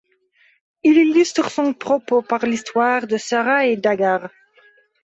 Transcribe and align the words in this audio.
Il 0.81 0.97
illustre 0.97 1.51
son 1.51 1.73
propos 1.75 2.23
par 2.23 2.43
l'histoire 2.47 3.05
de 3.05 3.17
Sarah 3.17 3.67
et 3.67 3.77
d'Agar. 3.77 4.31